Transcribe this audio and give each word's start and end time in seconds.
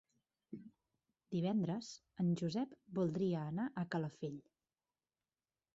Divendres 1.35 1.91
en 2.25 2.33
Josep 2.41 2.75
voldria 3.01 3.47
anar 3.53 3.69
a 3.83 3.87
Calafell. 3.95 4.43